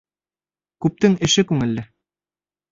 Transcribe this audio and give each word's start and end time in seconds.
Күптең 0.85 1.19
эше 1.29 1.47
күңелле. 1.53 1.87